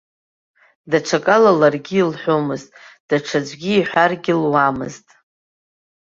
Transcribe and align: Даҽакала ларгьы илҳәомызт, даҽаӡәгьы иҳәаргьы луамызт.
Даҽакала 0.89 1.51
ларгьы 1.59 1.97
илҳәомызт, 2.01 2.69
даҽаӡәгьы 3.09 3.71
иҳәаргьы 3.75 4.33
луамызт. 4.41 5.07